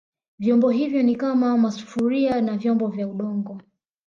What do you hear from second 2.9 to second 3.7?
Udongo